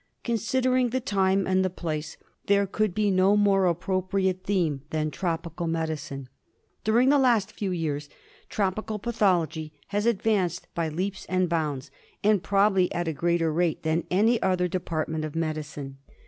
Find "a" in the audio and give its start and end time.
13.07-13.13